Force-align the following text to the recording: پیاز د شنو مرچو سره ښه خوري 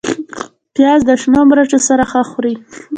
پیاز 0.73 0.99
د 1.05 1.11
شنو 1.21 1.41
مرچو 1.49 1.79
سره 1.87 2.03
ښه 2.11 2.21
خوري 2.29 2.55